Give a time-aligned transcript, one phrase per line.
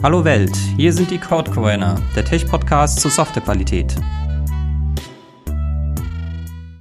[0.00, 3.96] Hallo Welt, hier sind die Codecoiner, der Tech-Podcast zur Softwarequalität.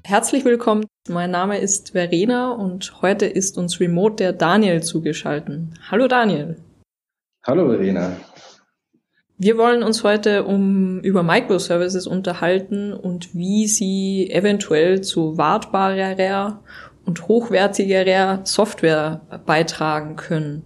[0.04, 5.62] Herzlich willkommen, mein Name ist Verena und heute ist uns remote der Daniel zugeschaltet.
[5.90, 6.58] Hallo Daniel.
[7.44, 8.18] Hallo Verena.
[9.40, 16.62] Wir wollen uns heute um, über Microservices unterhalten und wie sie eventuell zu wartbarer
[17.04, 20.66] und hochwertigerer Software beitragen können.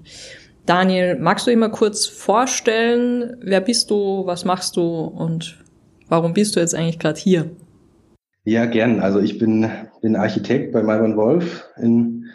[0.65, 5.63] Daniel, magst du immer kurz vorstellen, wer bist du, was machst du und
[6.07, 7.51] warum bist du jetzt eigentlich gerade hier?
[8.43, 8.99] Ja, gern.
[8.99, 9.69] Also ich bin,
[10.01, 12.25] bin Architekt bei Myron Wolf in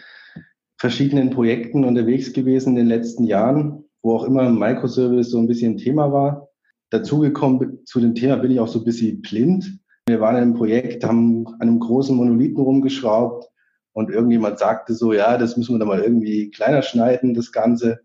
[0.78, 5.78] verschiedenen Projekten unterwegs gewesen in den letzten Jahren, wo auch immer Microservice so ein bisschen
[5.78, 6.48] Thema war.
[6.90, 9.80] Dazugekommen zu dem Thema bin ich auch so ein bisschen blind.
[10.06, 13.48] Wir waren in einem Projekt, haben an einem großen Monolithen rumgeschraubt
[13.92, 18.00] und irgendjemand sagte so, ja, das müssen wir dann mal irgendwie kleiner schneiden, das Ganze.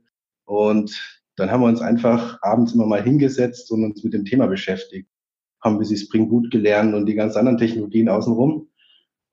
[0.52, 4.48] Und dann haben wir uns einfach abends immer mal hingesetzt und uns mit dem Thema
[4.48, 5.10] beschäftigt.
[5.62, 8.68] Haben wir sie Spring Boot gelernt und die ganz anderen Technologien außenrum.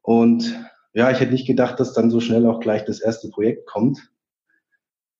[0.02, 0.56] Und
[0.94, 4.12] ja, ich hätte nicht gedacht, dass dann so schnell auch gleich das erste Projekt kommt,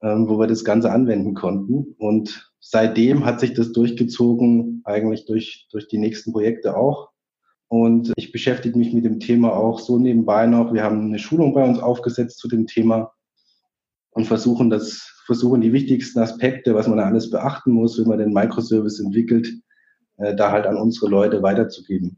[0.01, 1.97] ähm, wo wir das Ganze anwenden konnten.
[1.99, 7.11] Und seitdem hat sich das durchgezogen, eigentlich durch, durch die nächsten Projekte auch.
[7.67, 10.73] Und ich beschäftige mich mit dem Thema auch so nebenbei noch.
[10.73, 13.13] Wir haben eine Schulung bei uns aufgesetzt zu dem Thema
[14.11, 18.19] und versuchen das versuchen die wichtigsten Aspekte, was man da alles beachten muss, wenn man
[18.19, 19.47] den Microservice entwickelt,
[20.17, 22.17] äh, da halt an unsere Leute weiterzugeben.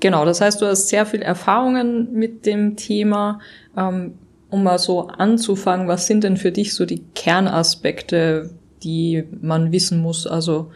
[0.00, 3.40] Genau, das heißt, du hast sehr viel Erfahrungen mit dem Thema.
[3.74, 4.18] Ähm,
[4.50, 8.50] um mal so anzufangen, was sind denn für dich so die Kernaspekte,
[8.82, 10.26] die man wissen muss?
[10.26, 10.72] Also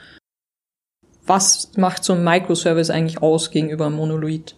[1.27, 4.57] was macht so ein Microservice eigentlich aus gegenüber Monolith?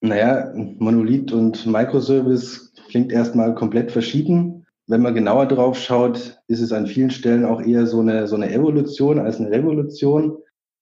[0.00, 6.72] Naja, Monolith und Microservice klingt erstmal komplett verschieden wenn man genauer drauf schaut, ist es
[6.72, 10.36] an vielen Stellen auch eher so eine, so eine Evolution als eine Revolution.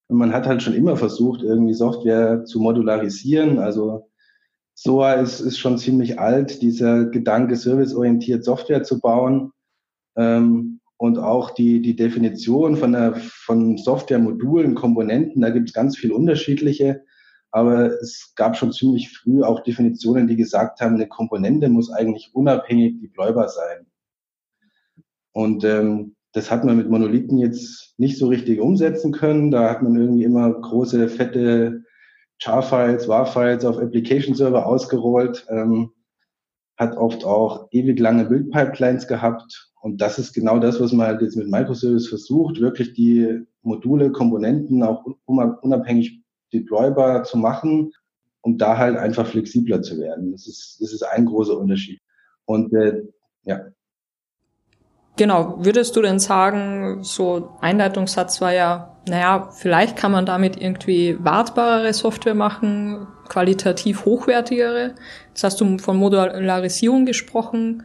[0.08, 3.58] Und man hat halt schon immer versucht, irgendwie Software zu modularisieren.
[3.58, 4.10] Also
[4.74, 9.52] SOA ist, ist schon ziemlich alt, dieser Gedanke, serviceorientiert Software zu bauen.
[10.16, 15.96] Ähm, und auch die, die Definition von, der, von Softwaremodulen, Komponenten, da gibt es ganz
[15.96, 17.02] viel unterschiedliche.
[17.52, 22.30] Aber es gab schon ziemlich früh auch Definitionen, die gesagt haben, eine Komponente muss eigentlich
[22.34, 23.86] unabhängig deploybar sein.
[25.32, 29.50] Und ähm, das hat man mit Monolithen jetzt nicht so richtig umsetzen können.
[29.50, 31.82] Da hat man irgendwie immer große, fette
[32.38, 35.92] Char-Files, WAR-Files auf Application-Server ausgerollt, ähm,
[36.76, 39.70] hat oft auch ewig lange Build-Pipelines gehabt.
[39.80, 44.10] Und das ist genau das, was man halt jetzt mit Microservice versucht, wirklich die Module,
[44.10, 46.22] Komponenten auch unabhängig
[46.52, 47.92] deploybar zu machen,
[48.42, 50.32] um da halt einfach flexibler zu werden.
[50.32, 52.00] Das ist, das ist ein großer Unterschied.
[52.44, 53.02] Und äh,
[53.44, 53.66] ja,
[55.16, 61.16] Genau, würdest du denn sagen, so Einleitungssatz war ja, naja, vielleicht kann man damit irgendwie
[61.22, 64.94] wartbarere Software machen, qualitativ hochwertigere.
[65.28, 67.82] Jetzt hast du von Modularisierung gesprochen.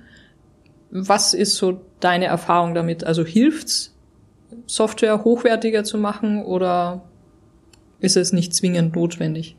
[0.89, 3.03] Was ist so deine Erfahrung damit?
[3.03, 3.93] Also hilft's,
[4.65, 7.03] Software hochwertiger zu machen oder
[7.99, 9.57] ist es nicht zwingend notwendig?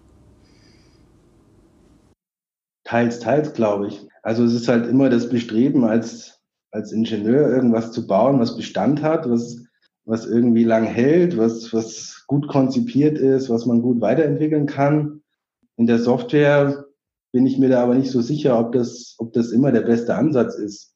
[2.84, 4.08] Teils, teils, glaube ich.
[4.22, 6.37] Also es ist halt immer das Bestreben als
[6.70, 9.64] als Ingenieur irgendwas zu bauen, was Bestand hat, was,
[10.04, 15.22] was irgendwie lang hält, was, was gut konzipiert ist, was man gut weiterentwickeln kann.
[15.76, 16.84] In der Software
[17.32, 20.14] bin ich mir da aber nicht so sicher, ob das, ob das immer der beste
[20.14, 20.94] Ansatz ist.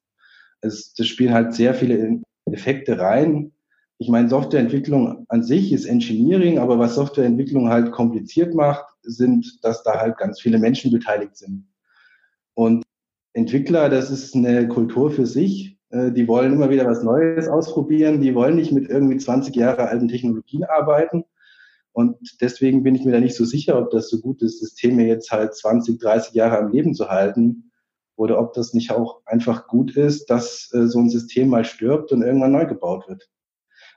[0.61, 3.53] Es, das spielen halt sehr viele Effekte rein.
[3.99, 9.83] Ich meine, Softwareentwicklung an sich ist Engineering, aber was Softwareentwicklung halt kompliziert macht, sind, dass
[9.83, 11.67] da halt ganz viele Menschen beteiligt sind.
[12.55, 12.83] Und
[13.35, 15.79] Entwickler, das ist eine Kultur für sich.
[15.91, 18.21] Äh, die wollen immer wieder was Neues ausprobieren.
[18.21, 21.25] Die wollen nicht mit irgendwie 20 Jahre alten Technologien arbeiten.
[21.93, 25.07] Und deswegen bin ich mir da nicht so sicher, ob das so gut ist, Systeme
[25.07, 27.71] jetzt halt 20, 30 Jahre am Leben zu halten.
[28.17, 32.13] Oder ob das nicht auch einfach gut ist, dass äh, so ein System mal stirbt
[32.13, 33.29] und irgendwann neu gebaut wird.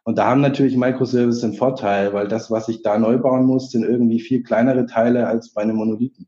[0.03, 3.71] Und da haben natürlich Microservices einen Vorteil, weil das, was ich da neu bauen muss,
[3.71, 6.27] sind irgendwie viel kleinere Teile als bei einem Monolithen.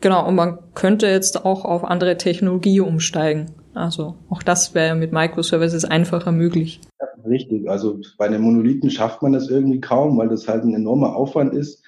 [0.00, 3.46] Genau, und man könnte jetzt auch auf andere Technologie umsteigen.
[3.74, 6.80] Also auch das wäre mit Microservices einfacher möglich.
[7.00, 7.68] Ja, richtig.
[7.68, 11.54] Also bei einem Monolithen schafft man das irgendwie kaum, weil das halt ein enormer Aufwand
[11.54, 11.84] ist,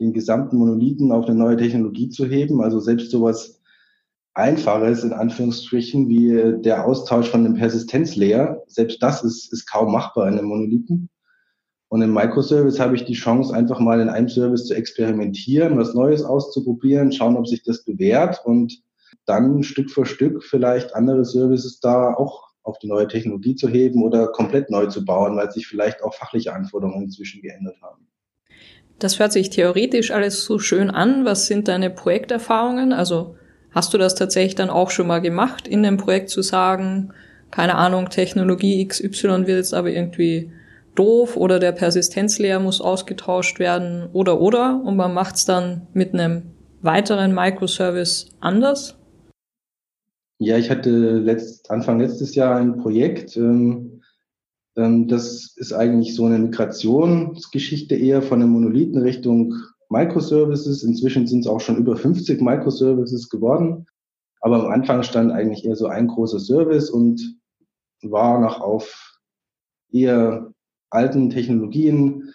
[0.00, 2.62] den gesamten Monolithen auf eine neue Technologie zu heben.
[2.62, 3.60] Also selbst sowas
[4.34, 10.28] Einfaches in Anführungsstrichen wie der Austausch von einem Persistenzlayer, selbst das ist, ist kaum machbar
[10.28, 11.10] in einem Monolithen.
[11.92, 15.92] Und im Microservice habe ich die Chance, einfach mal in einem Service zu experimentieren, was
[15.92, 18.80] Neues auszuprobieren, schauen, ob sich das bewährt und
[19.26, 24.02] dann Stück für Stück vielleicht andere Services da auch auf die neue Technologie zu heben
[24.02, 28.08] oder komplett neu zu bauen, weil sich vielleicht auch fachliche Anforderungen inzwischen geändert haben.
[28.98, 31.26] Das hört sich theoretisch alles so schön an.
[31.26, 32.94] Was sind deine Projekterfahrungen?
[32.94, 33.36] Also
[33.70, 37.12] hast du das tatsächlich dann auch schon mal gemacht, in dem Projekt zu sagen,
[37.50, 40.50] keine Ahnung, Technologie XY wird jetzt aber irgendwie
[40.94, 46.14] doof oder der Persistenzlayer muss ausgetauscht werden oder oder und man macht es dann mit
[46.14, 46.52] einem
[46.82, 48.98] weiteren Microservice anders?
[50.38, 54.02] Ja, ich hatte letzt, Anfang letztes Jahr ein Projekt, ähm,
[54.76, 59.54] ähm, das ist eigentlich so eine Migrationsgeschichte eher von einem Monolithen Richtung
[59.90, 60.82] Microservices.
[60.82, 63.86] Inzwischen sind es auch schon über 50 Microservices geworden.
[64.40, 67.20] Aber am Anfang stand eigentlich eher so ein großer Service und
[68.02, 69.20] war noch auf
[69.92, 70.51] eher
[70.92, 72.32] alten Technologien,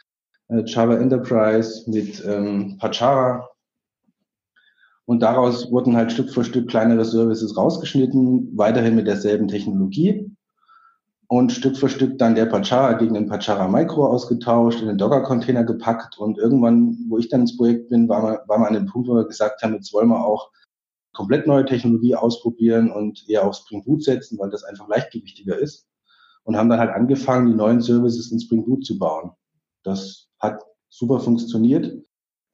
[0.49, 3.47] äh, Java Enterprise mit ähm, Pachara.
[5.05, 10.29] Und daraus wurden halt Stück für Stück kleinere Services rausgeschnitten, weiterhin mit derselben Technologie.
[11.29, 15.63] Und Stück für Stück dann der Pachara gegen den Pachara Micro ausgetauscht, in den Docker-Container
[15.63, 16.17] gepackt.
[16.17, 19.07] Und irgendwann, wo ich dann ins Projekt bin, war man, war man an dem Punkt,
[19.07, 20.51] wo wir gesagt haben, jetzt wollen wir auch
[21.13, 25.86] komplett neue Technologie ausprobieren und eher auf Spring Boot setzen, weil das einfach leichtgewichtiger ist
[26.47, 29.31] und haben dann halt angefangen, die neuen Services in Spring Boot zu bauen.
[29.83, 31.93] Das hat super funktioniert.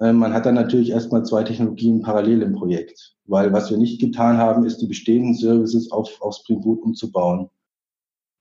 [0.01, 4.01] Ähm, man hat dann natürlich erstmal zwei Technologien parallel im Projekt, weil was wir nicht
[4.01, 7.51] getan haben, ist die bestehenden Services auf, auf Spring Boot umzubauen.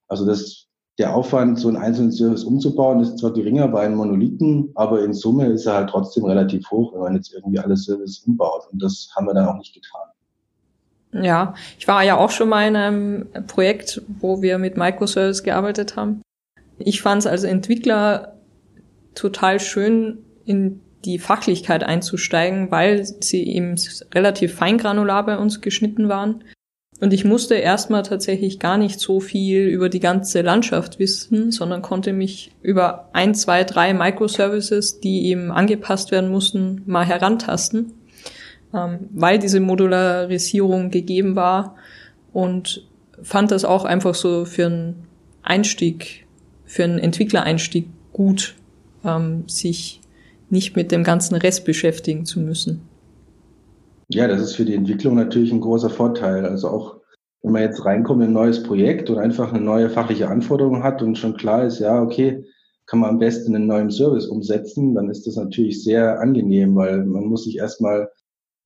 [0.09, 0.69] Also das,
[0.99, 5.13] der Aufwand, so einen einzelnen Service umzubauen, ist zwar geringer bei einem Monolithen, aber in
[5.13, 8.69] Summe ist er halt trotzdem relativ hoch, wenn man jetzt irgendwie alle Services umbaut.
[8.73, 10.12] Und das haben wir dann auch nicht getan.
[11.13, 15.97] Ja, ich war ja auch schon mal in einem Projekt, wo wir mit Microservice gearbeitet
[15.97, 16.23] haben.
[16.79, 18.37] Ich fand es als Entwickler
[19.15, 23.75] total schön, in die Fachlichkeit einzusteigen, weil sie eben
[24.15, 26.45] relativ feingranular bei uns geschnitten waren.
[27.01, 31.83] Und ich musste erstmal tatsächlich gar nicht so viel über die ganze Landschaft wissen, sondern
[31.83, 37.93] konnte mich über ein, zwei, drei Microservices, die eben angepasst werden mussten, mal herantasten
[38.75, 41.77] ähm, weil diese Modularisierung gegeben war
[42.33, 42.87] und
[43.23, 45.07] fand das auch einfach so für einen
[45.43, 46.27] Einstieg,
[46.65, 48.55] für einen Entwicklereinstieg gut,
[49.05, 50.01] ähm, sich
[50.51, 52.83] nicht mit dem ganzen Rest beschäftigen zu müssen.
[54.09, 56.45] Ja, das ist für die Entwicklung natürlich ein großer Vorteil.
[56.45, 56.97] Also auch
[57.43, 61.03] wenn man jetzt reinkommt in ein neues Projekt und einfach eine neue fachliche Anforderung hat
[61.03, 62.45] und schon klar ist, ja, okay,
[62.87, 67.05] kann man am besten einen neuen Service umsetzen, dann ist das natürlich sehr angenehm, weil
[67.05, 68.11] man muss sich erstmal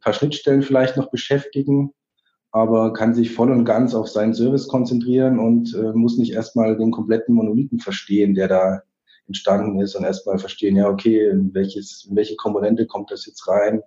[0.06, 1.92] paar Schnittstellen vielleicht noch beschäftigen,
[2.52, 6.78] aber kann sich voll und ganz auf seinen Service konzentrieren und äh, muss nicht erstmal
[6.78, 8.82] den kompletten Monolithen verstehen, der da
[9.26, 13.48] entstanden ist und erstmal verstehen, ja, okay, in, welches, in welche Komponente kommt das jetzt
[13.48, 13.82] rein?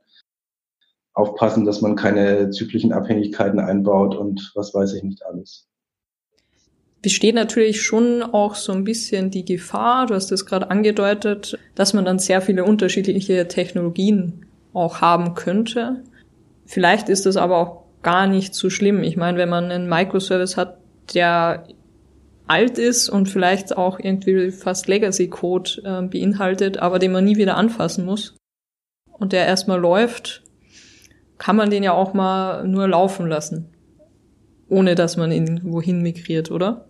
[1.14, 5.70] Aufpassen, dass man keine zyklischen Abhängigkeiten einbaut und was weiß ich nicht alles
[7.02, 11.94] besteht natürlich schon auch so ein bisschen die Gefahr, du hast es gerade angedeutet, dass
[11.94, 16.04] man dann sehr viele unterschiedliche Technologien auch haben könnte.
[16.70, 19.02] Vielleicht ist das aber auch gar nicht so schlimm.
[19.02, 20.78] Ich meine, wenn man einen Microservice hat,
[21.16, 21.64] der
[22.46, 27.58] alt ist und vielleicht auch irgendwie fast Legacy-Code äh, beinhaltet, aber den man nie wieder
[27.58, 28.38] anfassen muss
[29.12, 30.44] und der erstmal läuft,
[31.40, 33.70] kann man den ja auch mal nur laufen lassen,
[34.68, 36.86] ohne dass man ihn wohin migriert, oder?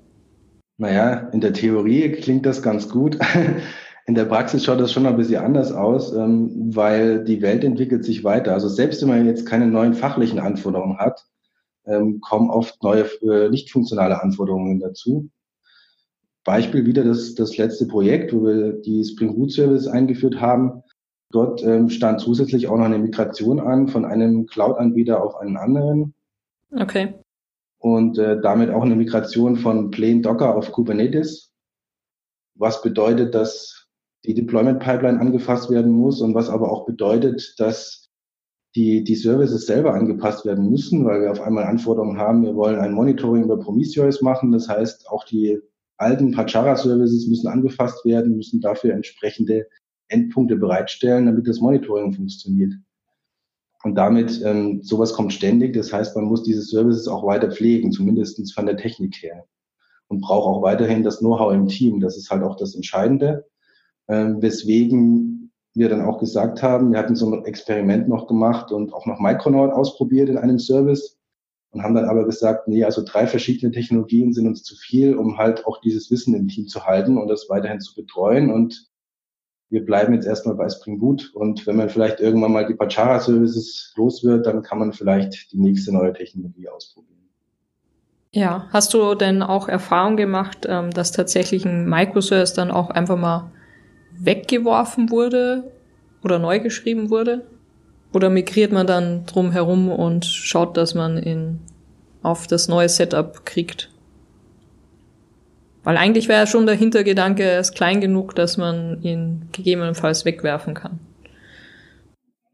[0.77, 3.17] Naja, in der Theorie klingt das ganz gut.
[4.09, 8.03] In der Praxis schaut das schon ein bisschen anders aus, ähm, weil die Welt entwickelt
[8.03, 8.53] sich weiter.
[8.53, 11.27] Also selbst wenn man jetzt keine neuen fachlichen Anforderungen hat,
[11.85, 15.29] ähm, kommen oft neue äh, nicht funktionale Anforderungen dazu.
[16.43, 20.81] Beispiel wieder das, das letzte Projekt, wo wir die Spring Boot Service eingeführt haben.
[21.29, 26.15] Dort ähm, stand zusätzlich auch noch eine Migration an von einem Cloud-Anbieter auf einen anderen.
[26.75, 27.13] Okay.
[27.77, 31.51] Und äh, damit auch eine Migration von Plain Docker auf Kubernetes.
[32.55, 33.78] Was bedeutet, dass
[34.25, 38.09] die Deployment Pipeline angefasst werden muss und was aber auch bedeutet, dass
[38.75, 42.79] die, die Services selber angepasst werden müssen, weil wir auf einmal Anforderungen haben, wir wollen
[42.79, 44.51] ein Monitoring über Prometheus machen.
[44.51, 45.59] Das heißt, auch die
[45.97, 49.67] alten Pachara-Services müssen angefasst werden, müssen dafür entsprechende
[50.07, 52.73] Endpunkte bereitstellen, damit das Monitoring funktioniert.
[53.83, 55.73] Und damit, ähm, sowas kommt ständig.
[55.73, 59.45] Das heißt, man muss diese Services auch weiter pflegen, zumindestens von der Technik her.
[60.07, 61.99] Und braucht auch weiterhin das Know-how im Team.
[61.99, 63.45] Das ist halt auch das Entscheidende
[64.09, 68.91] äh, weswegen wir dann auch gesagt haben, wir hatten so ein Experiment noch gemacht und
[68.91, 71.17] auch noch Micronaut ausprobiert in einem Service
[71.71, 75.37] und haben dann aber gesagt, nee, also drei verschiedene Technologien sind uns zu viel, um
[75.37, 78.87] halt auch dieses Wissen im Team zu halten und das weiterhin zu betreuen und
[79.69, 83.19] wir bleiben jetzt erstmal bei Spring Boot und wenn man vielleicht irgendwann mal die Pachara
[83.19, 87.29] Services los wird, dann kann man vielleicht die nächste neue Technologie ausprobieren.
[88.31, 93.17] Ja, hast du denn auch Erfahrung gemacht, ähm, dass tatsächlich ein Microservice dann auch einfach
[93.17, 93.51] mal
[94.19, 95.71] weggeworfen wurde
[96.23, 97.45] oder neu geschrieben wurde?
[98.13, 101.59] Oder migriert man dann drum herum und schaut, dass man ihn
[102.23, 103.89] auf das neue Setup kriegt?
[105.83, 110.73] Weil eigentlich wäre schon der Hintergedanke, er ist klein genug, dass man ihn gegebenenfalls wegwerfen
[110.73, 110.99] kann.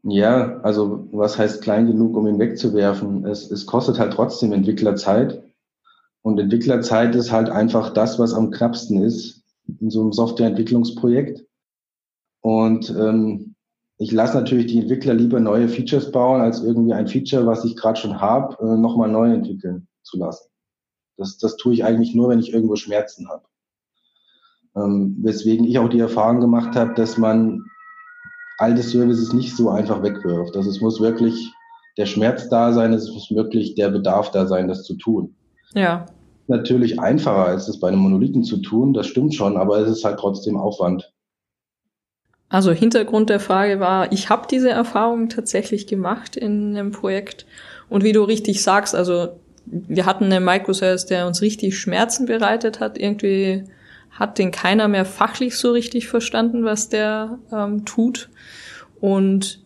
[0.04, 3.26] Ja, also was heißt klein genug, um ihn wegzuwerfen?
[3.26, 5.42] Es, es kostet halt trotzdem Entwicklerzeit.
[6.22, 9.42] Und Entwicklerzeit ist halt einfach das, was am knappsten ist
[9.80, 11.45] in so einem Softwareentwicklungsprojekt.
[12.46, 13.56] Und ähm,
[13.98, 17.74] ich lasse natürlich die Entwickler lieber neue Features bauen, als irgendwie ein Feature, was ich
[17.74, 20.48] gerade schon habe, äh, nochmal neu entwickeln zu lassen.
[21.16, 23.42] Das, das tue ich eigentlich nur, wenn ich irgendwo Schmerzen habe.
[24.76, 27.64] Ähm, weswegen ich auch die Erfahrung gemacht habe, dass man
[28.58, 30.56] alte Services nicht so einfach wegwirft.
[30.56, 31.52] Also es muss wirklich
[31.96, 35.34] der Schmerz da sein, es muss wirklich der Bedarf da sein, das zu tun.
[35.74, 36.06] Ja.
[36.46, 40.04] Natürlich einfacher, als es bei einem Monolithen zu tun, das stimmt schon, aber es ist
[40.04, 41.12] halt trotzdem Aufwand.
[42.48, 47.44] Also Hintergrund der Frage war, ich habe diese Erfahrung tatsächlich gemacht in einem Projekt.
[47.88, 49.28] Und wie du richtig sagst, also
[49.66, 52.98] wir hatten einen Microservice, der uns richtig Schmerzen bereitet hat.
[52.98, 53.64] Irgendwie
[54.12, 58.28] hat den keiner mehr fachlich so richtig verstanden, was der ähm, tut.
[59.00, 59.60] Und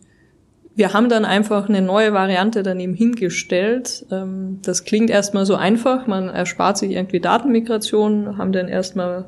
[0.75, 4.05] wir haben dann einfach eine neue Variante daneben hingestellt.
[4.11, 6.07] Ähm, das klingt erstmal so einfach.
[6.07, 9.25] Man erspart sich irgendwie Datenmigration, haben dann erstmal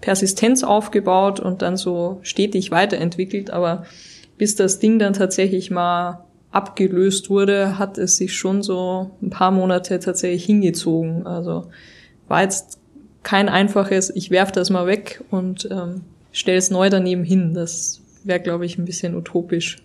[0.00, 3.84] Persistenz aufgebaut und dann so stetig weiterentwickelt, aber
[4.36, 9.50] bis das Ding dann tatsächlich mal abgelöst wurde, hat es sich schon so ein paar
[9.50, 11.26] Monate tatsächlich hingezogen.
[11.26, 11.70] Also
[12.28, 12.78] war jetzt
[13.22, 16.02] kein einfaches, ich werf das mal weg und ähm,
[16.32, 17.52] stelle es neu daneben hin.
[17.52, 19.82] Das wäre, glaube ich, ein bisschen utopisch.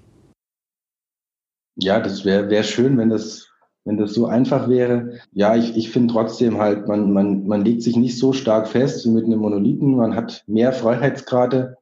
[1.75, 3.49] Ja, das wäre wär schön, wenn das
[3.85, 5.19] wenn das so einfach wäre.
[5.33, 9.05] Ja, ich, ich finde trotzdem halt, man, man, man legt sich nicht so stark fest
[9.05, 9.95] wie mit einem Monolithen.
[9.95, 11.77] Man hat mehr Freiheitsgrade.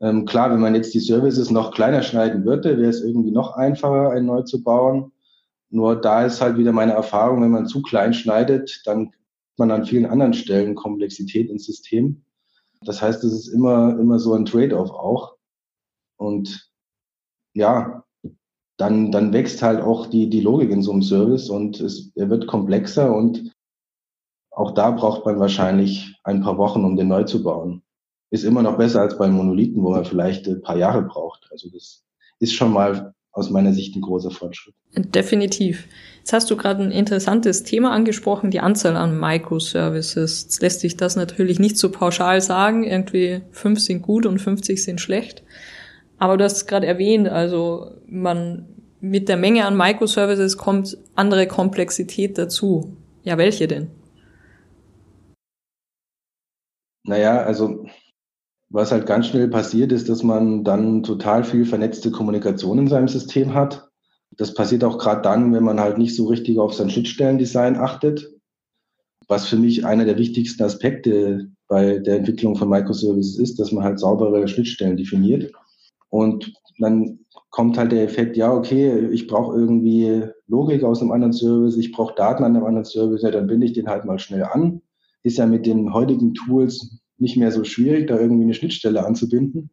[0.00, 3.56] Ähm, klar, wenn man jetzt die Services noch kleiner schneiden würde, wäre es irgendwie noch
[3.56, 5.12] einfacher, ein neu zu bauen.
[5.70, 9.70] Nur da ist halt wieder meine Erfahrung, wenn man zu klein schneidet, dann hat man
[9.70, 12.22] an vielen anderen Stellen Komplexität ins System.
[12.82, 15.36] Das heißt, es ist immer, immer so ein Trade-off auch.
[16.16, 16.70] Und
[17.54, 18.04] ja,
[18.76, 22.28] dann, dann wächst halt auch die, die Logik in so einem Service und es, er
[22.28, 23.52] wird komplexer und
[24.50, 27.82] auch da braucht man wahrscheinlich ein paar Wochen, um den neu zu bauen.
[28.30, 31.46] Ist immer noch besser als bei Monolithen, wo man vielleicht ein paar Jahre braucht.
[31.50, 32.04] Also das
[32.40, 34.74] ist schon mal aus meiner Sicht ein großer Fortschritt.
[34.96, 35.86] Definitiv.
[36.18, 40.44] Jetzt hast du gerade ein interessantes Thema angesprochen, die Anzahl an Microservices.
[40.44, 42.82] Jetzt lässt sich das natürlich nicht so pauschal sagen.
[42.82, 45.42] Irgendwie fünf sind gut und 50 sind schlecht.
[46.18, 48.66] Aber du hast es gerade erwähnt, also man
[49.00, 52.96] mit der Menge an Microservices kommt andere Komplexität dazu.
[53.22, 53.90] Ja, welche denn?
[57.04, 57.86] Naja, also
[58.68, 63.08] was halt ganz schnell passiert, ist, dass man dann total viel vernetzte Kommunikation in seinem
[63.08, 63.88] System hat.
[64.36, 68.28] Das passiert auch gerade dann, wenn man halt nicht so richtig auf sein Schnittstellendesign achtet.
[69.28, 73.84] Was für mich einer der wichtigsten Aspekte bei der Entwicklung von Microservices ist, dass man
[73.84, 75.52] halt saubere Schnittstellen definiert.
[76.08, 77.20] Und dann
[77.50, 81.92] kommt halt der Effekt, ja, okay, ich brauche irgendwie Logik aus einem anderen Service, ich
[81.92, 84.82] brauche Daten an einem anderen Service, ja, dann binde ich den halt mal schnell an.
[85.22, 89.70] Ist ja mit den heutigen Tools nicht mehr so schwierig, da irgendwie eine Schnittstelle anzubinden.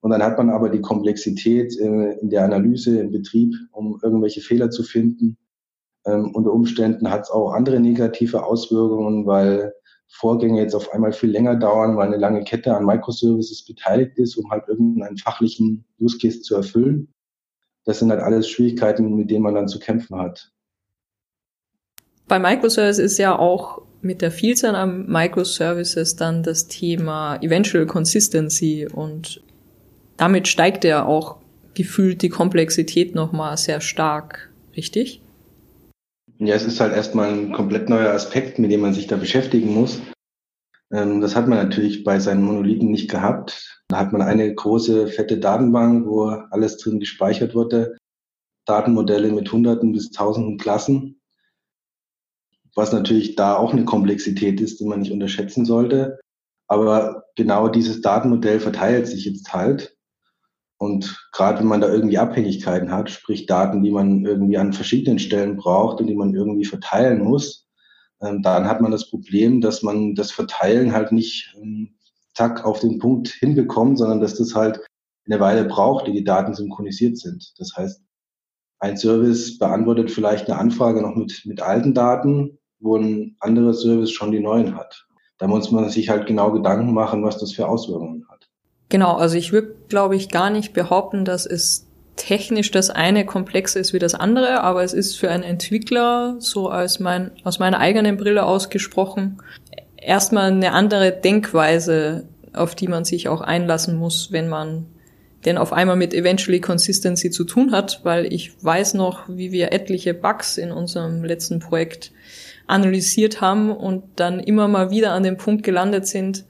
[0.00, 4.42] Und dann hat man aber die Komplexität äh, in der Analyse, im Betrieb, um irgendwelche
[4.42, 5.38] Fehler zu finden.
[6.04, 9.72] Ähm, unter Umständen hat es auch andere negative Auswirkungen, weil
[10.16, 14.36] Vorgänge jetzt auf einmal viel länger dauern, weil eine lange Kette an Microservices beteiligt ist,
[14.36, 17.12] um halt irgendeinen fachlichen Use Case zu erfüllen.
[17.84, 20.52] Das sind halt alles Schwierigkeiten, mit denen man dann zu kämpfen hat.
[22.28, 28.86] Bei Microservices ist ja auch mit der Vielzahl an Microservices dann das Thema Eventual Consistency
[28.86, 29.42] und
[30.16, 31.38] damit steigt ja auch
[31.74, 35.23] gefühlt die Komplexität nochmal sehr stark, richtig?
[36.38, 39.72] Ja, es ist halt erstmal ein komplett neuer Aspekt, mit dem man sich da beschäftigen
[39.72, 40.00] muss.
[40.92, 43.82] Ähm, das hat man natürlich bei seinen Monolithen nicht gehabt.
[43.88, 47.96] Da hat man eine große, fette Datenbank, wo alles drin gespeichert wurde.
[48.66, 51.20] Datenmodelle mit Hunderten bis Tausenden Klassen.
[52.74, 56.18] Was natürlich da auch eine Komplexität ist, die man nicht unterschätzen sollte.
[56.66, 59.93] Aber genau dieses Datenmodell verteilt sich jetzt halt.
[60.78, 65.18] Und gerade wenn man da irgendwie Abhängigkeiten hat, sprich Daten, die man irgendwie an verschiedenen
[65.18, 67.66] Stellen braucht und die man irgendwie verteilen muss,
[68.22, 71.94] ähm, dann hat man das Problem, dass man das Verteilen halt nicht ähm,
[72.34, 74.80] zack auf den Punkt hinbekommt, sondern dass das halt
[75.26, 77.54] eine Weile braucht, die die Daten synchronisiert sind.
[77.58, 78.02] Das heißt,
[78.80, 84.10] ein Service beantwortet vielleicht eine Anfrage noch mit, mit alten Daten, wo ein anderer Service
[84.10, 85.06] schon die neuen hat.
[85.38, 88.33] Da muss man sich halt genau Gedanken machen, was das für Auswirkungen hat.
[88.88, 91.86] Genau, also ich würde, glaube ich, gar nicht behaupten, dass es
[92.16, 96.68] technisch das eine komplexer ist wie das andere, aber es ist für einen Entwickler, so
[96.68, 99.42] als mein, aus meiner eigenen Brille ausgesprochen,
[99.96, 104.86] erstmal eine andere Denkweise, auf die man sich auch einlassen muss, wenn man
[105.44, 109.72] denn auf einmal mit Eventually Consistency zu tun hat, weil ich weiß noch, wie wir
[109.72, 112.12] etliche Bugs in unserem letzten Projekt
[112.66, 116.44] analysiert haben und dann immer mal wieder an dem Punkt gelandet sind,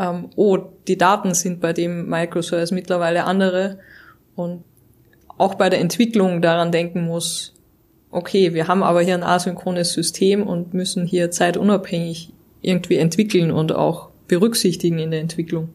[0.00, 0.56] ähm, oh,
[0.88, 3.78] die Daten sind bei dem Microservice mittlerweile andere
[4.34, 4.64] und
[5.36, 7.54] auch bei der Entwicklung daran denken muss,
[8.10, 13.72] okay, wir haben aber hier ein asynchrones System und müssen hier zeitunabhängig irgendwie entwickeln und
[13.72, 15.68] auch berücksichtigen in der Entwicklung.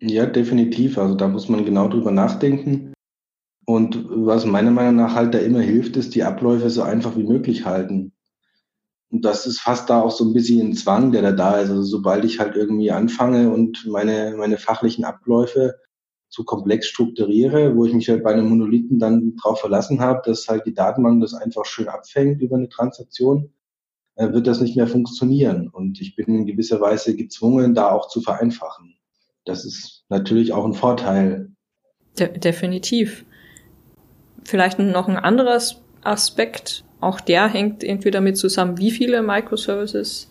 [0.00, 0.98] Ja, definitiv.
[0.98, 2.92] Also da muss man genau drüber nachdenken.
[3.64, 7.22] Und was meiner Meinung nach halt da immer hilft, ist die Abläufe so einfach wie
[7.22, 8.11] möglich halten.
[9.12, 11.68] Und das ist fast da auch so ein bisschen ein Zwang, der da da ist.
[11.68, 15.74] Also sobald ich halt irgendwie anfange und meine, meine fachlichen Abläufe
[16.30, 20.48] zu komplex strukturiere, wo ich mich halt bei einem Monolithen dann drauf verlassen habe, dass
[20.48, 23.52] halt die Datenbank das einfach schön abfängt über eine Transaktion,
[24.14, 25.68] äh, wird das nicht mehr funktionieren.
[25.68, 28.96] Und ich bin in gewisser Weise gezwungen, da auch zu vereinfachen.
[29.44, 31.52] Das ist natürlich auch ein Vorteil.
[32.18, 33.26] De definitiv.
[34.42, 36.84] Vielleicht noch ein anderes Aspekt.
[37.02, 40.30] Auch der hängt irgendwie damit zusammen, wie viele Microservices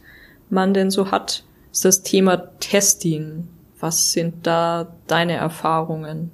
[0.50, 1.44] man denn so hat.
[1.70, 3.50] Ist das Thema Testing.
[3.78, 6.32] Was sind da deine Erfahrungen?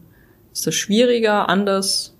[0.54, 2.16] Ist das schwieriger, anders?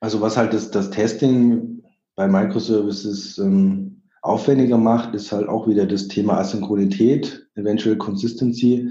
[0.00, 1.82] Also was halt das, das Testing
[2.14, 8.88] bei Microservices ähm, aufwendiger macht, ist halt auch wieder das Thema Asynchronität, Eventual Consistency.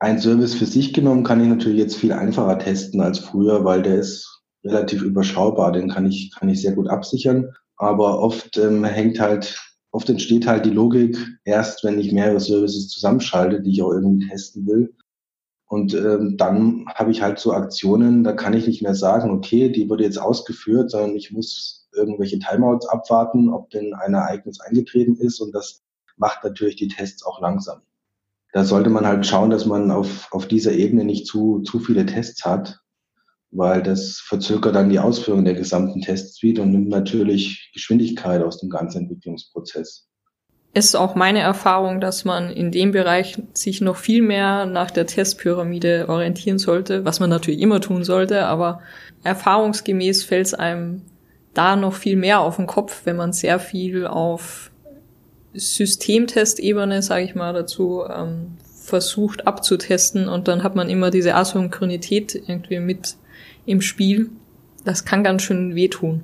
[0.00, 3.82] Ein Service für sich genommen kann ich natürlich jetzt viel einfacher testen als früher, weil
[3.82, 7.54] der ist relativ überschaubar, den kann ich, kann ich sehr gut absichern.
[7.76, 9.58] Aber oft ähm, hängt halt
[9.92, 14.28] Oft entsteht halt die Logik erst, wenn ich mehrere Services zusammenschalte, die ich auch irgendwie
[14.28, 14.94] testen will.
[15.66, 19.68] Und ähm, dann habe ich halt so Aktionen, da kann ich nicht mehr sagen, okay,
[19.68, 25.16] die wurde jetzt ausgeführt, sondern ich muss irgendwelche Timeouts abwarten, ob denn ein Ereignis eingetreten
[25.16, 25.40] ist.
[25.40, 25.82] Und das
[26.16, 27.82] macht natürlich die Tests auch langsam.
[28.52, 32.06] Da sollte man halt schauen, dass man auf, auf dieser Ebene nicht zu, zu viele
[32.06, 32.80] Tests hat,
[33.52, 38.70] weil das verzögert dann die Ausführung der gesamten Testsuite und nimmt natürlich Geschwindigkeit aus dem
[38.70, 40.06] ganzen Entwicklungsprozess.
[40.72, 45.06] Ist auch meine Erfahrung, dass man in dem Bereich sich noch viel mehr nach der
[45.06, 48.80] Testpyramide orientieren sollte, was man natürlich immer tun sollte, aber
[49.24, 51.02] erfahrungsgemäß fällt es einem
[51.54, 54.70] da noch viel mehr auf den Kopf, wenn man sehr viel auf
[55.54, 62.34] Systemtestebene, sage ich mal dazu, ähm, versucht abzutesten und dann hat man immer diese Asynchronität
[62.34, 63.16] irgendwie mit
[63.66, 64.30] im Spiel.
[64.84, 66.22] Das kann ganz schön wehtun.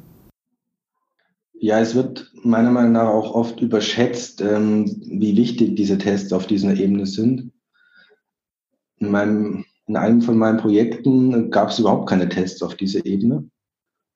[1.58, 6.46] Ja, es wird meiner Meinung nach auch oft überschätzt, ähm, wie wichtig diese Tests auf
[6.46, 7.52] dieser Ebene sind.
[8.98, 13.48] In, meinem, in einem von meinen Projekten gab es überhaupt keine Tests auf dieser Ebene.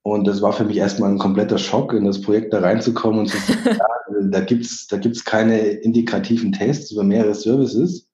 [0.03, 3.27] Und das war für mich erstmal ein kompletter Schock, in das Projekt da reinzukommen und
[3.27, 8.09] zu sagen, ja, da gibt's da gibt's keine indikativen Tests über mehrere Services.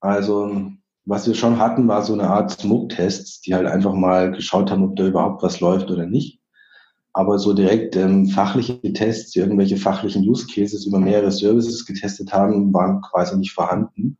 [0.00, 0.70] Also
[1.08, 4.84] was wir schon hatten, war so eine Art Smoke-Tests, die halt einfach mal geschaut haben,
[4.84, 6.38] ob da überhaupt was läuft oder nicht.
[7.14, 12.74] Aber so direkt ähm, fachliche Tests, irgendwelche fachlichen Use Cases über mehrere Services getestet haben,
[12.74, 14.18] waren quasi nicht vorhanden.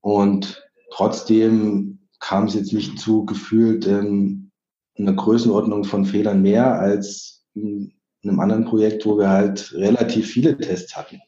[0.00, 4.50] Und trotzdem kam es jetzt nicht zu gefühlt ähm,
[4.96, 7.92] einer Größenordnung von Fehlern mehr als in
[8.22, 11.20] einem anderen Projekt, wo wir halt relativ viele Tests hatten.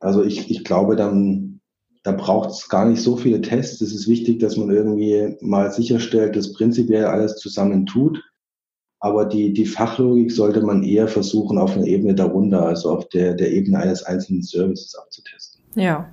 [0.00, 1.53] Also ich, ich glaube, dann
[2.04, 3.80] da braucht es gar nicht so viele Tests.
[3.80, 8.22] Es ist wichtig, dass man irgendwie mal sicherstellt, dass prinzipiell alles zusammen tut.
[9.00, 13.34] Aber die, die Fachlogik sollte man eher versuchen, auf einer Ebene darunter, also auf der,
[13.34, 15.62] der Ebene eines einzelnen Services abzutesten.
[15.74, 16.10] Ja.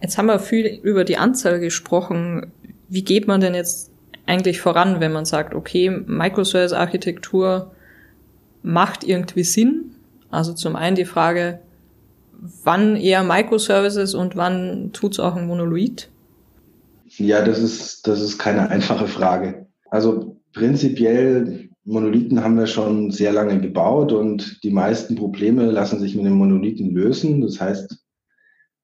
[0.00, 2.52] Jetzt haben wir viel über die Anzahl gesprochen.
[2.88, 3.90] Wie geht man denn jetzt
[4.26, 7.72] eigentlich voran, wenn man sagt, okay, Microservice-Architektur
[8.62, 9.96] macht irgendwie Sinn?
[10.30, 11.60] Also zum einen die Frage,
[12.38, 16.08] wann eher Microservices und wann tut's auch ein Monolith?
[17.16, 19.66] Ja, das ist, das ist keine einfache Frage.
[19.90, 26.14] Also prinzipiell, Monolithen haben wir schon sehr lange gebaut und die meisten Probleme lassen sich
[26.14, 27.40] mit dem Monolithen lösen.
[27.40, 27.96] Das heißt,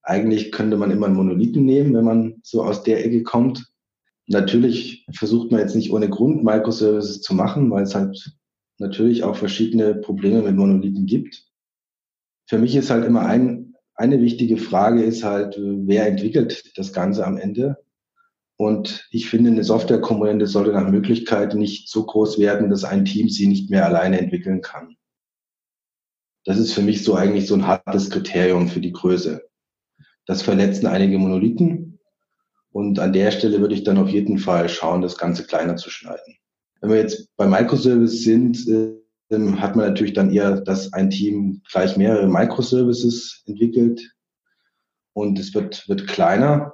[0.01, 3.67] eigentlich könnte man immer einen Monolithen nehmen, wenn man so aus der Ecke kommt.
[4.27, 8.35] Natürlich versucht man jetzt nicht ohne Grund Microservices zu machen, weil es halt
[8.79, 11.44] natürlich auch verschiedene Probleme mit Monolithen gibt
[12.47, 17.25] für mich ist halt immer ein, eine wichtige Frage ist halt, wer entwickelt das Ganze
[17.25, 17.77] am Ende?
[18.57, 23.29] Und ich finde, eine Softwarekomponente sollte nach Möglichkeit nicht so groß werden, dass ein Team
[23.29, 24.95] sie nicht mehr alleine entwickeln kann.
[26.45, 29.41] Das ist für mich so eigentlich so ein hartes Kriterium für die Größe.
[30.25, 31.99] Das verletzen einige Monolithen.
[32.71, 35.89] Und an der Stelle würde ich dann auf jeden Fall schauen, das Ganze kleiner zu
[35.89, 36.35] schneiden.
[36.81, 38.67] Wenn wir jetzt bei Microservice sind,
[39.35, 44.15] äh, hat man natürlich dann eher, dass ein Team gleich mehrere Microservices entwickelt
[45.13, 46.73] und es wird, wird kleiner.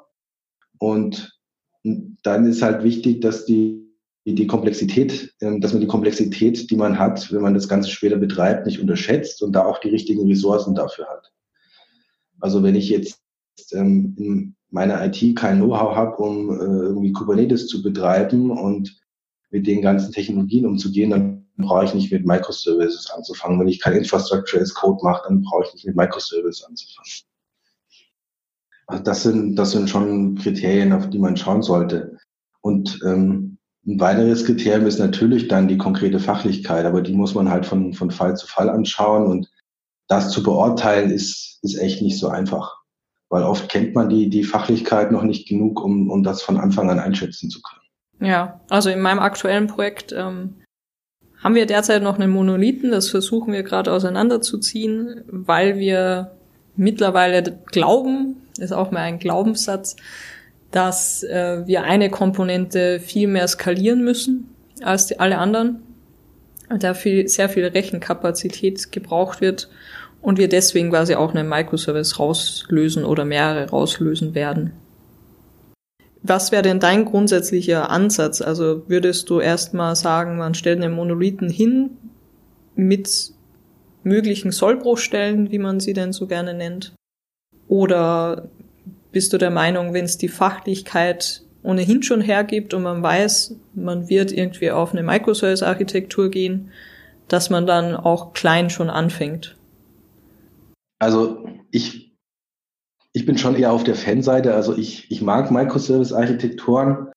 [0.80, 1.40] Und
[1.84, 3.88] dann ist halt wichtig, dass die,
[4.26, 8.18] die Komplexität, ähm, dass man die Komplexität, die man hat, wenn man das Ganze später
[8.18, 11.32] betreibt, nicht unterschätzt und da auch die richtigen Ressourcen dafür hat.
[12.40, 13.22] Also wenn ich jetzt
[13.72, 19.00] ähm, in meiner IT kein Know-how habe, um äh, irgendwie Kubernetes zu betreiben und
[19.52, 23.60] mit den ganzen Technologien umzugehen, dann brauche ich nicht mit Microservices anzufangen.
[23.60, 27.12] Wenn ich kein Infrastructure as Code mache, dann brauche ich nicht mit Microservices anzufangen.
[28.88, 32.18] Also das sind, das sind schon Kriterien, auf die man schauen sollte.
[32.62, 37.50] Und ähm, ein weiteres Kriterium ist natürlich dann die konkrete Fachlichkeit, aber die muss man
[37.50, 39.50] halt von, von Fall zu Fall anschauen und
[40.08, 42.76] das zu beurteilen ist, ist echt nicht so einfach,
[43.30, 46.90] weil oft kennt man die, die Fachlichkeit noch nicht genug, um, um das von Anfang
[46.90, 48.30] an einschätzen zu können.
[48.30, 50.61] Ja, also in meinem aktuellen Projekt ähm,
[51.44, 56.32] haben wir derzeit noch einen Monolithen, das versuchen wir gerade auseinanderzuziehen, weil wir
[56.76, 59.96] mittlerweile glauben, ist auch mal ein Glaubenssatz,
[60.72, 64.50] dass äh, wir eine Komponente viel mehr skalieren müssen
[64.84, 65.82] als die, alle anderen,
[66.80, 69.70] da viel, sehr viel Rechenkapazität gebraucht wird
[70.22, 74.72] und wir deswegen quasi auch einen Microservice rauslösen oder mehrere rauslösen werden.
[76.24, 78.42] Was wäre denn dein grundsätzlicher Ansatz?
[78.42, 81.98] Also würdest du erstmal sagen, man stellt einen Monolithen hin
[82.76, 83.34] mit
[84.04, 86.94] möglichen Sollbruchstellen, wie man sie denn so gerne nennt?
[87.68, 88.50] Oder
[89.12, 94.10] bist du der Meinung, wenn es die Fachlichkeit ohnehin schon hergibt und man weiß, man
[94.10, 96.72] wird irgendwie auf eine Microservice-Architektur gehen,
[97.28, 99.56] dass man dann auch klein schon anfängt?
[101.00, 102.11] Also ich,
[103.14, 104.54] ich bin schon eher auf der Fanseite.
[104.54, 107.10] Also ich, ich mag Microservice-Architekturen,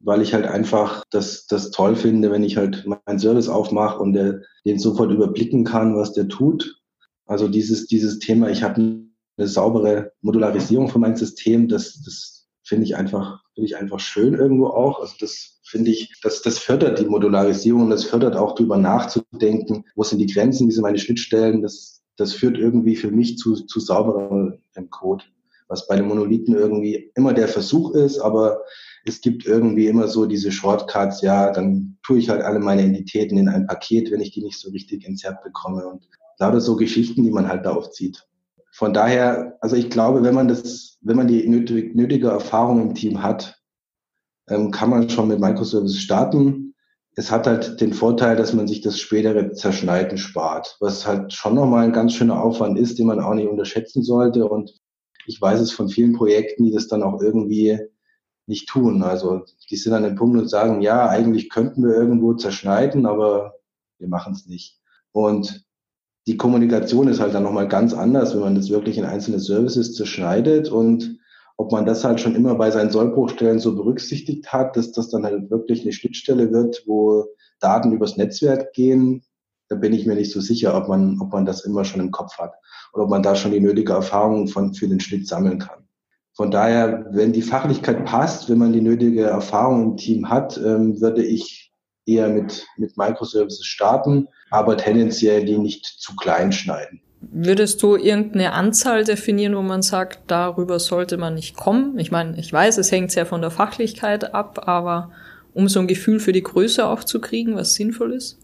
[0.00, 4.12] weil ich halt einfach das, das toll finde, wenn ich halt meinen Service aufmache und
[4.12, 6.80] der, den sofort überblicken kann, was der tut.
[7.26, 9.06] Also dieses, dieses Thema, ich habe
[9.38, 14.34] eine saubere Modularisierung von meinem System, das, das finde ich einfach, finde ich einfach schön
[14.34, 15.00] irgendwo auch.
[15.00, 19.84] Also das finde ich, das, das fördert die Modularisierung und das fördert auch darüber nachzudenken,
[19.94, 21.62] wo sind die Grenzen, wie sind meine Schnittstellen.
[21.62, 24.58] Das, das führt irgendwie für mich zu, zu sauberem
[24.90, 25.24] Code,
[25.68, 28.60] was bei den Monolithen irgendwie immer der Versuch ist, aber
[29.04, 33.38] es gibt irgendwie immer so diese Shortcuts, ja, dann tue ich halt alle meine Entitäten
[33.38, 37.22] in ein Paket, wenn ich die nicht so richtig entzerrt bekomme und lauter so Geschichten,
[37.22, 38.26] die man halt da aufzieht
[38.76, 42.94] von daher, also ich glaube, wenn man das, wenn man die nötig, nötige Erfahrung im
[42.94, 43.58] Team hat,
[44.50, 46.74] ähm, kann man schon mit Microservices starten.
[47.14, 51.54] Es hat halt den Vorteil, dass man sich das spätere Zerschneiden spart, was halt schon
[51.54, 54.46] nochmal ein ganz schöner Aufwand ist, den man auch nicht unterschätzen sollte.
[54.46, 54.74] Und
[55.26, 57.78] ich weiß es von vielen Projekten, die das dann auch irgendwie
[58.46, 59.02] nicht tun.
[59.02, 63.54] Also die sind an dem Punkt und sagen, ja, eigentlich könnten wir irgendwo zerschneiden, aber
[63.98, 64.80] wir machen es nicht.
[65.12, 65.64] Und
[66.26, 69.94] die Kommunikation ist halt dann nochmal ganz anders, wenn man das wirklich in einzelne Services
[69.94, 71.18] zerschneidet und
[71.56, 75.24] ob man das halt schon immer bei seinen Sollbruchstellen so berücksichtigt hat, dass das dann
[75.24, 77.26] halt wirklich eine Schnittstelle wird, wo
[77.60, 79.22] Daten übers Netzwerk gehen,
[79.68, 82.10] da bin ich mir nicht so sicher, ob man, ob man das immer schon im
[82.10, 82.54] Kopf hat
[82.92, 85.86] oder ob man da schon die nötige Erfahrung von, für den Schnitt sammeln kann.
[86.34, 91.00] Von daher, wenn die Fachlichkeit passt, wenn man die nötige Erfahrung im Team hat, ähm,
[91.00, 91.72] würde ich
[92.04, 97.00] eher mit, mit Microservices starten aber tendenziell die nicht zu klein schneiden.
[97.20, 101.98] Würdest du irgendeine Anzahl definieren, wo man sagt, darüber sollte man nicht kommen?
[101.98, 105.10] Ich meine, ich weiß, es hängt sehr von der Fachlichkeit ab, aber
[105.52, 108.38] um so ein Gefühl für die Größe auch zu kriegen, was sinnvoll ist?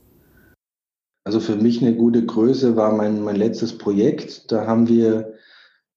[1.25, 4.51] Also für mich eine gute Größe war mein, mein letztes Projekt.
[4.51, 5.35] Da haben wir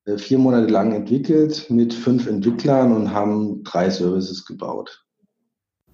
[0.06, 5.04] äh, vier Monate lang entwickelt mit fünf Entwicklern und haben drei Services gebaut.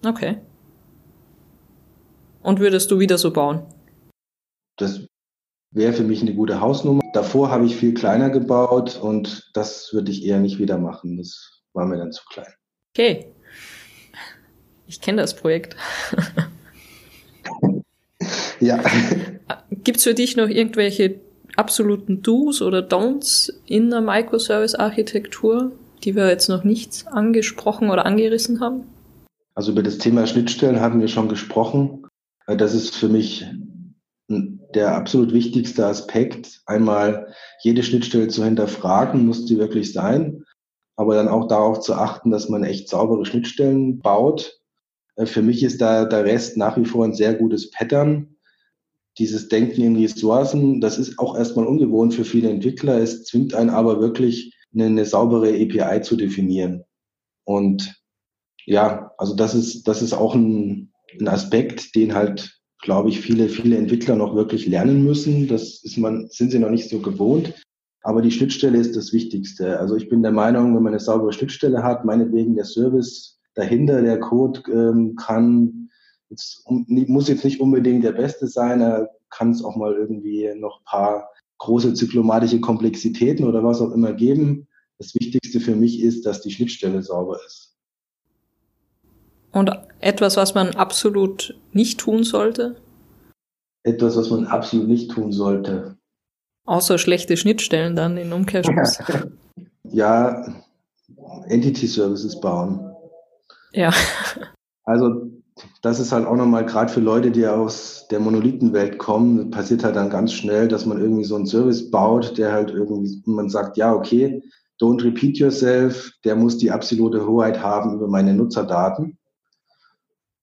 [0.06, 0.41] Okay.
[2.41, 3.63] Und würdest du wieder so bauen?
[4.78, 5.06] Das
[5.72, 7.02] wäre für mich eine gute Hausnummer.
[7.13, 11.17] Davor habe ich viel kleiner gebaut und das würde ich eher nicht wieder machen.
[11.17, 12.52] Das war mir dann zu klein.
[12.94, 13.34] Okay.
[14.88, 15.78] Ich kenne das Projekt.
[18.62, 18.82] ja.
[19.84, 21.19] Gibt es für dich noch irgendwelche
[21.56, 25.71] absoluten Do's oder Don'ts in der Microservice-Architektur,
[26.04, 28.84] die wir jetzt noch nicht angesprochen oder angerissen haben?
[29.54, 32.08] Also über das Thema Schnittstellen hatten wir schon gesprochen.
[32.47, 33.45] Das ist für mich
[34.30, 40.45] der absolut wichtigste Aspekt, einmal jede Schnittstelle zu hinterfragen, muss die wirklich sein,
[40.95, 44.62] aber dann auch darauf zu achten, dass man echt saubere Schnittstellen baut.
[45.15, 48.36] Äh, für mich ist da der Rest nach wie vor ein sehr gutes Pattern.
[49.17, 53.00] Dieses Denken in Ressourcen, das ist auch erstmal ungewohnt für viele Entwickler.
[53.00, 56.84] Es zwingt einen aber wirklich, eine, eine saubere API zu definieren.
[57.43, 58.02] Und
[58.65, 63.50] ja, also das ist, das ist auch ein, ein Aspekt, den halt, glaube ich, viele,
[63.50, 65.47] viele Entwickler noch wirklich lernen müssen.
[65.47, 67.54] Das ist man, sind sie noch nicht so gewohnt.
[68.04, 69.80] Aber die Schnittstelle ist das Wichtigste.
[69.80, 74.02] Also ich bin der Meinung, wenn man eine saubere Schnittstelle hat, meinetwegen der Service dahinter,
[74.02, 75.81] der Code ähm, kann,
[76.32, 80.80] jetzt, muss jetzt nicht unbedingt der beste sein, er kann es auch mal irgendwie noch
[80.80, 84.67] ein paar große zyklomatische Komplexitäten oder was auch immer geben.
[84.98, 87.76] Das Wichtigste für mich ist, dass die Schnittstelle sauber ist.
[89.52, 92.78] Und etwas, was man absolut nicht tun sollte?
[93.84, 95.98] Etwas, was man absolut nicht tun sollte.
[96.65, 99.00] Außer schlechte Schnittstellen dann in Umkehrschluss.
[99.84, 100.46] ja,
[101.48, 102.96] Entity Services bauen.
[103.74, 103.91] Ja.
[104.84, 105.31] Also
[105.82, 109.95] das ist halt auch nochmal gerade für Leute, die aus der Monolithenwelt kommen, passiert halt
[109.95, 113.78] dann ganz schnell, dass man irgendwie so einen Service baut, der halt irgendwie, man sagt,
[113.78, 114.43] ja, okay,
[114.80, 119.17] don't repeat yourself, der muss die absolute Hoheit haben über meine Nutzerdaten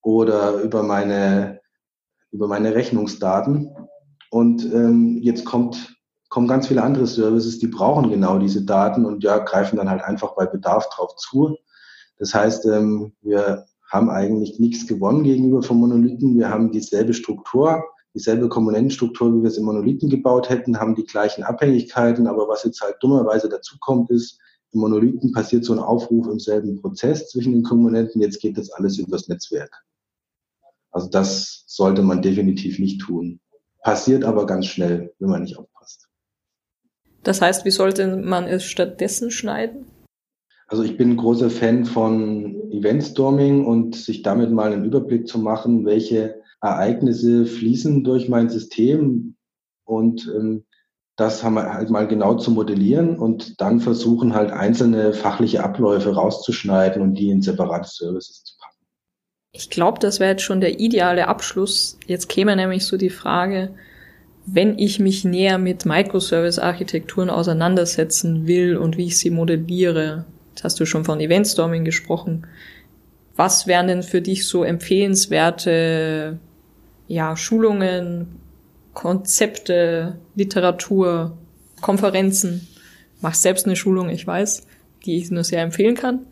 [0.02, 1.60] oder über meine,
[2.30, 3.74] über meine Rechnungsdaten.
[4.30, 9.24] Und ähm, jetzt kommt kommen ganz viele andere Services, die brauchen genau diese Daten und
[9.24, 11.56] ja, greifen dann halt einfach bei Bedarf drauf zu.
[12.18, 16.36] Das heißt, ähm, wir haben eigentlich nichts gewonnen gegenüber vom Monolithen.
[16.36, 17.82] Wir haben dieselbe Struktur,
[18.14, 22.64] dieselbe Komponentenstruktur, wie wir es im Monolithen gebaut hätten, haben die gleichen Abhängigkeiten, aber was
[22.64, 24.38] jetzt halt dummerweise dazu kommt, ist,
[24.72, 28.20] im Monolithen passiert so ein Aufruf im selben Prozess zwischen den Komponenten.
[28.20, 29.82] Jetzt geht das alles übers Netzwerk.
[30.90, 33.40] Also das sollte man definitiv nicht tun.
[33.82, 36.08] Passiert aber ganz schnell, wenn man nicht aufpasst.
[37.22, 39.86] Das heißt, wie sollte man es stattdessen schneiden?
[40.68, 45.86] Also ich bin großer Fan von Eventstorming und sich damit mal einen Überblick zu machen,
[45.86, 49.34] welche Ereignisse fließen durch mein System
[49.84, 50.64] und ähm,
[51.16, 56.14] das haben wir halt mal genau zu modellieren und dann versuchen halt einzelne fachliche Abläufe
[56.14, 58.76] rauszuschneiden und die in separate Services zu packen.
[59.52, 61.98] Ich glaube, das wäre jetzt schon der ideale Abschluss.
[62.06, 63.74] Jetzt käme nämlich so die Frage,
[64.46, 70.24] wenn ich mich näher mit Microservice-Architekturen auseinandersetzen will und wie ich sie modelliere,
[70.58, 72.46] jetzt hast du schon von Eventstorming gesprochen,
[73.36, 76.38] was wären denn für dich so empfehlenswerte
[77.06, 78.40] ja, Schulungen,
[78.92, 81.38] Konzepte, Literatur,
[81.80, 82.66] Konferenzen?
[83.20, 84.66] Machst selbst eine Schulung, ich weiß,
[85.06, 86.26] die ich nur sehr empfehlen kann.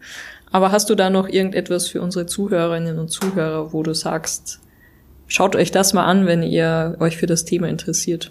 [0.50, 4.60] Aber hast du da noch irgendetwas für unsere Zuhörerinnen und Zuhörer, wo du sagst,
[5.28, 8.30] Schaut euch das mal an, wenn ihr euch für das Thema interessiert.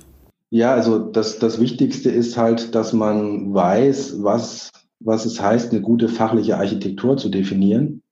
[0.49, 5.81] Ja, also das, das Wichtigste ist halt, dass man weiß, was, was es heißt, eine
[5.81, 8.03] gute fachliche Architektur zu definieren.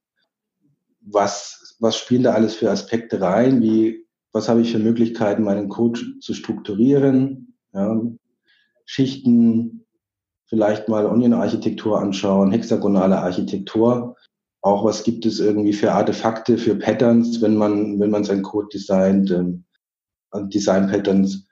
[1.02, 3.62] Was, was spielen da alles für Aspekte rein?
[3.62, 7.56] Wie, was habe ich für Möglichkeiten, meinen Code zu strukturieren?
[7.74, 8.02] Ja,
[8.86, 9.86] Schichten,
[10.46, 14.16] vielleicht mal Onion-Architektur anschauen, hexagonale Architektur
[14.64, 18.70] auch was gibt es irgendwie für Artefakte, für Patterns, wenn man, wenn man seinen Code
[18.74, 19.66] designt, ähm,
[20.34, 21.46] Design Patterns.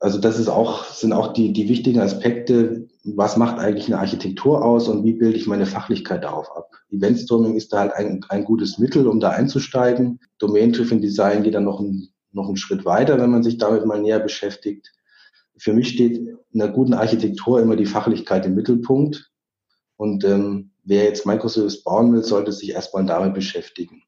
[0.00, 2.88] Also das ist auch, sind auch die, die wichtigen Aspekte.
[3.14, 6.72] Was macht eigentlich eine Architektur aus und wie bilde ich meine Fachlichkeit darauf ab?
[6.90, 10.18] Eventstorming ist da halt ein, ein gutes Mittel, um da einzusteigen.
[10.38, 14.00] Domain-Driven Design geht dann noch, ein, noch einen Schritt weiter, wenn man sich damit mal
[14.00, 14.92] näher beschäftigt.
[15.56, 19.30] Für mich steht in einer guten Architektur immer die Fachlichkeit im Mittelpunkt.
[19.96, 24.02] Und ähm, wer jetzt Microservice bauen will, sollte sich erstmal damit beschäftigen.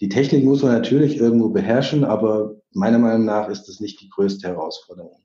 [0.00, 4.08] Die Technik muss man natürlich irgendwo beherrschen, aber meiner Meinung nach ist das nicht die
[4.08, 5.21] größte Herausforderung.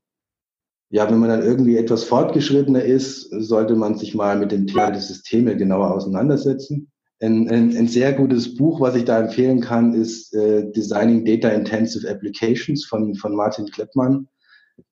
[0.89, 4.91] Ja, wenn man dann irgendwie etwas fortgeschrittener ist, sollte man sich mal mit dem Thema
[4.91, 6.91] der Systeme genauer auseinandersetzen.
[7.19, 11.49] Ein, ein, ein sehr gutes Buch, was ich da empfehlen kann, ist äh, Designing Data
[11.49, 14.27] Intensive Applications von, von Martin Kleppmann.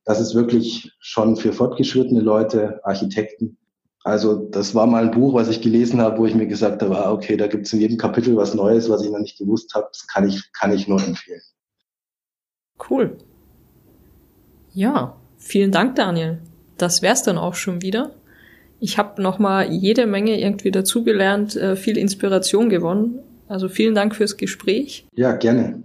[0.04, 3.58] Das ist wirklich schon für fortgeschrittene Leute, Architekten,
[4.06, 6.96] also das war mal ein Buch, was ich gelesen habe, wo ich mir gesagt habe,
[6.96, 9.74] ah, okay, da gibt es in jedem Kapitel was Neues, was ich noch nicht gewusst
[9.74, 9.88] habe.
[9.92, 11.42] Das kann ich, kann ich nur empfehlen.
[12.88, 13.18] Cool.
[14.74, 16.40] Ja, vielen Dank, Daniel.
[16.78, 18.12] Das wär's dann auch schon wieder.
[18.80, 23.20] Ich habe noch mal jede Menge irgendwie dazugelernt, äh, viel Inspiration gewonnen.
[23.48, 25.06] Also vielen Dank fürs Gespräch.
[25.16, 25.84] Ja, gerne.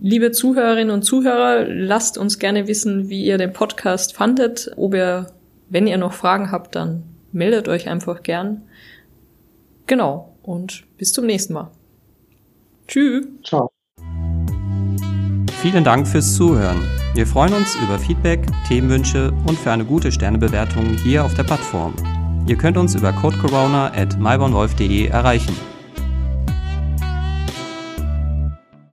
[0.00, 5.26] Liebe Zuhörerinnen und Zuhörer, lasst uns gerne wissen, wie ihr den Podcast fandet, ob ihr,
[5.68, 8.62] wenn ihr noch Fragen habt, dann meldet euch einfach gern.
[9.86, 10.36] Genau.
[10.42, 11.70] Und bis zum nächsten Mal.
[12.88, 13.26] Tschüss.
[13.44, 13.70] Ciao.
[15.60, 17.01] Vielen Dank fürs Zuhören.
[17.14, 21.94] Wir freuen uns über Feedback, Themenwünsche und für eine gute Sternebewertung hier auf der Plattform.
[22.46, 24.18] Ihr könnt uns über codecorona at
[25.08, 25.54] erreichen.